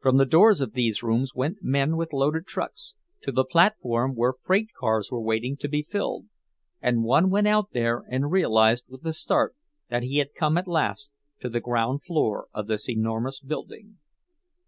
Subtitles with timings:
[0.00, 4.32] From the doors of these rooms went men with loaded trucks, to the platform where
[4.42, 6.26] freight cars were waiting to be filled;
[6.80, 9.54] and one went out there and realized with a start
[9.88, 11.12] that he had come at last
[11.42, 13.98] to the ground floor of this enormous building.